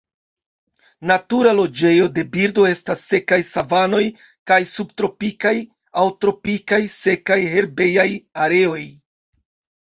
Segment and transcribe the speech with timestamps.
[1.09, 3.99] Natura loĝejo de birdo estas sekaj savanoj
[4.53, 5.53] kaj subtropikaj
[6.05, 8.09] aŭ tropikaj sekaj herbejaj
[8.49, 8.83] areoj.